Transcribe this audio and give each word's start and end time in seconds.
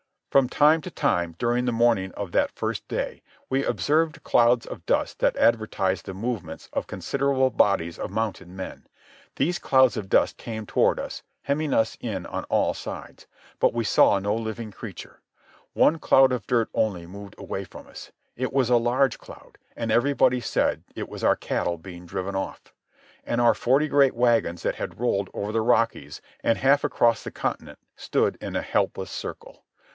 From 0.31 0.47
time 0.49 0.81
to 0.81 0.89
time, 0.89 1.35
during 1.37 1.65
the 1.65 1.71
morning 1.73 2.11
of 2.13 2.31
that 2.31 2.51
first 2.53 2.87
day, 2.87 3.21
we 3.51 3.65
observed 3.65 4.23
clouds 4.23 4.65
of 4.65 4.85
dust 4.85 5.19
that 5.19 5.35
advertised 5.35 6.05
the 6.05 6.13
movements 6.13 6.69
of 6.73 6.87
considerable 6.87 7.49
bodies 7.51 7.99
of 7.99 8.09
mounted 8.09 8.47
men. 8.47 8.87
These 9.35 9.59
clouds 9.59 9.97
of 9.97 10.09
dust 10.09 10.37
came 10.37 10.65
toward 10.65 10.99
us, 10.99 11.21
hemming 11.43 11.73
us 11.73 11.97
in 11.99 12.25
on 12.25 12.45
all 12.45 12.73
sides. 12.73 13.27
But 13.59 13.73
we 13.73 13.83
saw 13.83 14.17
no 14.17 14.33
living 14.33 14.71
creature. 14.71 15.19
One 15.73 15.99
cloud 15.99 16.31
of 16.31 16.47
dirt 16.47 16.69
only 16.73 17.05
moved 17.05 17.35
away 17.37 17.63
from 17.65 17.85
us. 17.85 18.11
It 18.37 18.53
was 18.53 18.69
a 18.71 18.77
large 18.77 19.19
cloud, 19.19 19.57
and 19.75 19.91
everybody 19.91 20.39
said 20.39 20.83
it 20.95 21.09
was 21.09 21.23
our 21.25 21.35
cattle 21.35 21.77
being 21.77 22.05
driven 22.07 22.35
off. 22.35 22.73
And 23.25 23.39
our 23.41 23.53
forty 23.53 23.87
great 23.89 24.15
wagons 24.15 24.63
that 24.63 24.75
had 24.75 24.99
rolled 24.99 25.29
over 25.33 25.51
the 25.51 25.61
Rockies 25.61 26.21
and 26.41 26.57
half 26.57 26.83
across 26.85 27.21
the 27.21 27.31
continent 27.31 27.77
stood 27.97 28.37
in 28.41 28.55
a 28.55 28.61
helpless 28.63 29.11
circle. 29.11 29.65